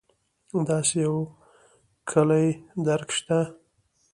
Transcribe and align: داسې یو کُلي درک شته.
داسې 0.67 0.95
یو 1.05 1.15
کُلي 2.09 2.47
درک 2.85 3.09
شته. 3.17 3.39